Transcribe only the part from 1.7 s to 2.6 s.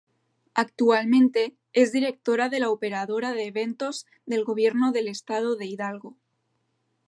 es Directora de